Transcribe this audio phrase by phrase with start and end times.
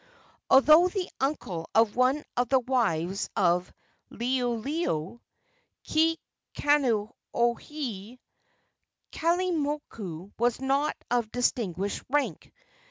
[0.49, 3.71] Although the uncle of one of the wives of
[4.09, 5.19] Liholiho
[5.85, 6.17] Kekauonohi
[9.11, 12.51] Kalaimoku was not of distinguished rank.